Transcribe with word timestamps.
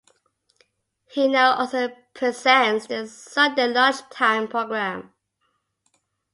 He 1.11 1.27
now 1.27 1.53
also 1.59 1.89
presents 2.15 2.87
the 2.87 3.05
Sunday 3.05 3.67
lunchtime 3.67 4.47
programme. 4.47 5.13